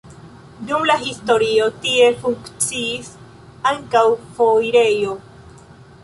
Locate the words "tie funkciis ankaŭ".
1.83-4.05